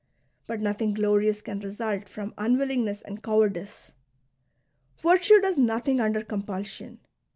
But 0.47 0.61
nothing 0.61 0.95
glorious 0.95 1.43
can 1.43 1.59
result 1.59 2.05
fi'om 2.09 2.33
unwillingness 2.35 3.03
and 3.03 3.21
cowardice; 3.21 3.91
virtue 4.99 5.39
does 5.41 5.59
nothing 5.59 6.01
under 6.01 6.23
compulsion. 6.23 7.01